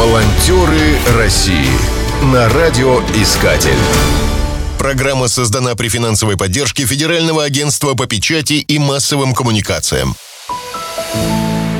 Волонтеры 0.00 0.96
России 1.18 1.68
на 2.32 2.48
радиоискатель. 2.48 3.76
Программа 4.78 5.28
создана 5.28 5.74
при 5.74 5.88
финансовой 5.90 6.38
поддержке 6.38 6.86
Федерального 6.86 7.44
агентства 7.44 7.92
по 7.92 8.06
печати 8.06 8.54
и 8.54 8.78
массовым 8.78 9.34
коммуникациям. 9.34 10.14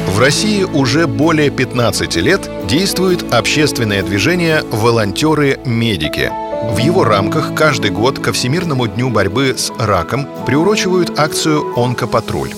В 0.06 0.18
России 0.18 0.64
уже 0.64 1.06
более 1.06 1.48
15 1.48 2.16
лет 2.16 2.50
действует 2.66 3.32
общественное 3.32 4.02
движение 4.02 4.64
«Волонтеры-медики». 4.70 6.30
В 6.74 6.76
его 6.76 7.04
рамках 7.04 7.54
каждый 7.54 7.90
год 7.90 8.18
ко 8.18 8.34
Всемирному 8.34 8.86
дню 8.86 9.08
борьбы 9.08 9.54
с 9.56 9.72
раком 9.78 10.28
приурочивают 10.44 11.18
акцию 11.18 11.72
«Онкопатруль». 11.74 12.52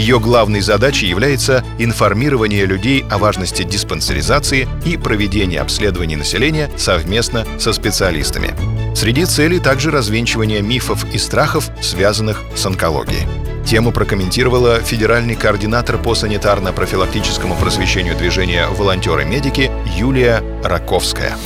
Ее 0.00 0.18
главной 0.18 0.62
задачей 0.62 1.08
является 1.08 1.62
информирование 1.78 2.64
людей 2.64 3.04
о 3.10 3.18
важности 3.18 3.64
диспансеризации 3.64 4.66
и 4.86 4.96
проведение 4.96 5.60
обследований 5.60 6.16
населения 6.16 6.70
совместно 6.78 7.44
со 7.58 7.74
специалистами. 7.74 8.54
Среди 8.96 9.26
целей 9.26 9.58
также 9.58 9.90
развенчивание 9.90 10.62
мифов 10.62 11.04
и 11.12 11.18
страхов, 11.18 11.68
связанных 11.82 12.42
с 12.56 12.64
онкологией. 12.64 13.26
Тему 13.66 13.92
прокомментировала 13.92 14.80
федеральный 14.80 15.34
координатор 15.34 15.98
по 15.98 16.14
санитарно-профилактическому 16.14 17.60
просвещению 17.60 18.16
движения 18.16 18.68
«Волонтеры-медики» 18.68 19.70
Юлия 19.98 20.42
Раковская. 20.64 21.36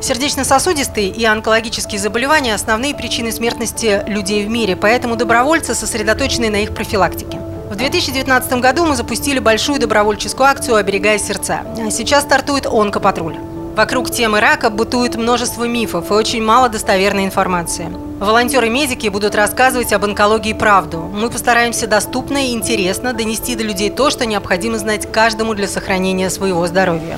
Сердечно-сосудистые 0.00 1.08
и 1.08 1.26
онкологические 1.26 2.00
заболевания– 2.00 2.54
основные 2.56 2.94
причины 2.94 3.30
смертности 3.30 4.02
людей 4.08 4.46
в 4.46 4.48
мире, 4.48 4.76
поэтому 4.76 5.14
добровольцы 5.14 5.74
сосредоточены 5.74 6.48
на 6.48 6.62
их 6.62 6.74
профилактике. 6.74 7.41
В 7.72 7.76
2019 7.76 8.60
году 8.60 8.84
мы 8.84 8.96
запустили 8.96 9.38
большую 9.38 9.80
добровольческую 9.80 10.46
акцию 10.46 10.76
«Оберегая 10.76 11.18
сердца». 11.18 11.62
Сейчас 11.90 12.24
стартует 12.24 12.66
«Онкопатруль». 12.66 13.38
Вокруг 13.74 14.10
темы 14.10 14.40
рака 14.40 14.68
бытует 14.68 15.16
множество 15.16 15.64
мифов 15.64 16.10
и 16.10 16.12
очень 16.12 16.42
мало 16.42 16.68
достоверной 16.68 17.24
информации. 17.24 17.88
Волонтеры-медики 18.20 19.08
будут 19.08 19.34
рассказывать 19.34 19.94
об 19.94 20.04
онкологии 20.04 20.52
правду. 20.52 20.98
Мы 20.98 21.30
постараемся 21.30 21.86
доступно 21.86 22.46
и 22.46 22.52
интересно 22.52 23.14
донести 23.14 23.56
до 23.56 23.64
людей 23.64 23.88
то, 23.88 24.10
что 24.10 24.26
необходимо 24.26 24.76
знать 24.76 25.10
каждому 25.10 25.54
для 25.54 25.66
сохранения 25.66 26.28
своего 26.28 26.66
здоровья. 26.66 27.16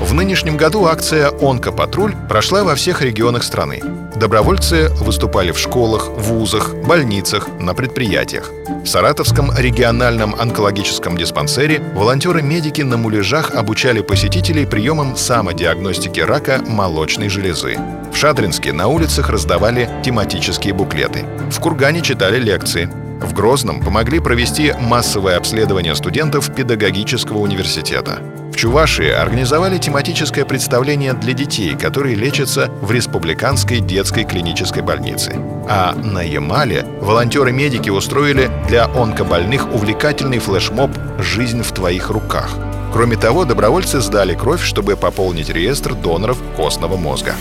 В 0.00 0.12
нынешнем 0.12 0.58
году 0.58 0.84
акция 0.84 1.30
«Онкопатруль» 1.40 2.14
прошла 2.28 2.64
во 2.64 2.74
всех 2.74 3.00
регионах 3.00 3.42
страны. 3.42 3.80
Добровольцы 4.14 4.90
выступали 5.00 5.52
в 5.52 5.58
школах, 5.58 6.08
вузах, 6.08 6.74
больницах, 6.74 7.48
на 7.58 7.72
предприятиях. 7.72 8.50
В 8.84 8.86
Саратовском 8.86 9.50
региональном 9.56 10.34
онкологическом 10.34 11.16
диспансере 11.16 11.80
волонтеры-медики 11.94 12.82
на 12.82 12.98
муляжах 12.98 13.54
обучали 13.54 14.02
посетителей 14.02 14.66
приемам 14.66 15.16
самодиагностики 15.16 16.20
рака 16.20 16.60
молочной 16.66 17.30
железы. 17.30 17.78
В 18.12 18.16
Шадринске 18.16 18.74
на 18.74 18.88
улицах 18.88 19.30
раздавали 19.30 19.88
тематические 20.04 20.74
буклеты. 20.74 21.24
В 21.50 21.58
Кургане 21.58 22.02
читали 22.02 22.38
лекции. 22.38 22.90
В 23.22 23.32
Грозном 23.32 23.80
помогли 23.80 24.20
провести 24.20 24.74
массовое 24.78 25.38
обследование 25.38 25.94
студентов 25.94 26.54
педагогического 26.54 27.38
университета. 27.38 28.20
В 28.56 28.58
Чувашии 28.58 29.10
организовали 29.10 29.76
тематическое 29.76 30.46
представление 30.46 31.12
для 31.12 31.34
детей, 31.34 31.76
которые 31.76 32.14
лечатся 32.14 32.70
в 32.80 32.90
Республиканской 32.90 33.80
детской 33.80 34.24
клинической 34.24 34.82
больнице. 34.82 35.34
А 35.68 35.92
на 35.92 36.22
Ямале 36.22 36.86
волонтеры-медики 37.02 37.90
устроили 37.90 38.50
для 38.66 38.86
онкобольных 38.86 39.70
увлекательный 39.74 40.38
флешмоб 40.38 40.90
«Жизнь 41.18 41.62
в 41.62 41.70
твоих 41.72 42.08
руках». 42.08 42.56
Кроме 42.94 43.16
того, 43.16 43.44
добровольцы 43.44 44.00
сдали 44.00 44.34
кровь, 44.34 44.62
чтобы 44.62 44.96
пополнить 44.96 45.50
реестр 45.50 45.92
доноров 45.92 46.38
костного 46.56 46.96
мозга. 46.96 47.34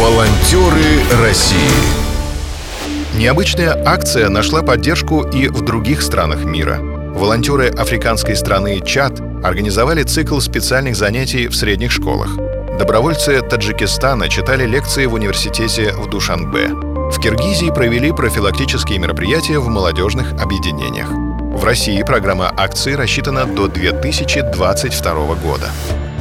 Волонтеры 0.00 1.22
России 1.22 1.78
Необычная 3.14 3.80
акция 3.86 4.28
нашла 4.30 4.62
поддержку 4.62 5.22
и 5.22 5.46
в 5.46 5.64
других 5.64 6.02
странах 6.02 6.42
мира. 6.42 6.78
Волонтеры 6.80 7.68
африканской 7.68 8.34
страны 8.34 8.80
Чад 8.84 9.31
организовали 9.42 10.02
цикл 10.02 10.38
специальных 10.40 10.96
занятий 10.96 11.48
в 11.48 11.54
средних 11.54 11.90
школах. 11.90 12.36
Добровольцы 12.78 13.40
Таджикистана 13.42 14.28
читали 14.28 14.66
лекции 14.66 15.06
в 15.06 15.14
университете 15.14 15.92
в 15.92 16.08
Душанбе. 16.08 16.68
В 16.68 17.20
Киргизии 17.20 17.70
провели 17.70 18.12
профилактические 18.12 18.98
мероприятия 18.98 19.58
в 19.58 19.68
молодежных 19.68 20.32
объединениях. 20.40 21.08
В 21.10 21.64
России 21.64 22.02
программа 22.02 22.52
акции 22.56 22.94
рассчитана 22.94 23.44
до 23.44 23.68
2022 23.68 25.34
года. 25.34 25.70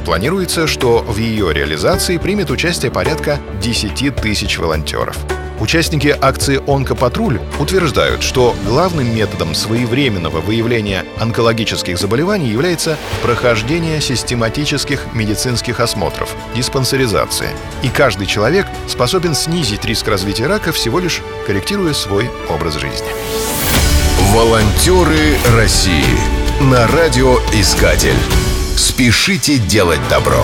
Планируется, 0.06 0.68
что 0.68 1.00
в 1.00 1.18
ее 1.18 1.54
реализации 1.54 2.18
примет 2.18 2.52
участие 2.52 2.92
порядка 2.92 3.40
10 3.62 4.16
тысяч 4.16 4.58
волонтеров. 4.58 5.18
Участники 5.62 6.08
акции 6.20 6.60
«Онкопатруль» 6.66 7.40
утверждают, 7.60 8.24
что 8.24 8.56
главным 8.66 9.16
методом 9.16 9.54
своевременного 9.54 10.42
выявления 10.42 11.06
онкологических 11.20 12.00
заболеваний 12.00 12.50
является 12.50 12.98
прохождение 13.22 14.02
систематических 14.02 15.14
медицинских 15.14 15.80
осмотров, 15.80 16.36
диспансеризация. 16.56 17.52
И 17.84 17.90
каждый 17.90 18.26
человек 18.26 18.66
способен 18.88 19.36
снизить 19.36 19.86
риск 19.86 20.08
развития 20.08 20.48
рака 20.48 20.72
всего 20.72 20.98
лишь 20.98 21.22
корректируя 21.46 21.94
свой 21.94 22.32
образ 22.50 22.80
жизни. 22.80 23.08
Волонтеры 24.34 25.38
России 25.56 26.18
на 26.60 26.88
радиоискатель. 26.88 28.18
Спешите 28.76 29.60
делать 29.60 30.02
добро. 30.10 30.44